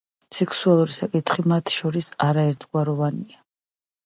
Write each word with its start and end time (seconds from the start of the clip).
სექსუალური 0.35 0.95
საკითხი 0.95 1.45
მათ 1.53 1.75
შორის 1.75 2.09
არაერთგვაროვანია. 2.29 3.45